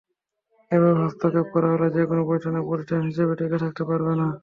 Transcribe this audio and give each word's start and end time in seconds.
এভাবে 0.71 0.99
হস্তক্ষেপ 1.01 1.47
করা 1.53 1.67
হলে 1.73 1.87
যেকোনো 1.95 2.21
প্রতিষ্ঠানই 2.27 2.67
প্রতিষ্ঠান 2.69 3.01
হিসেবে 3.09 3.33
টিকে 3.39 3.57
থাকতে 3.63 3.83
পারবে 3.89 4.13
না। 4.19 4.27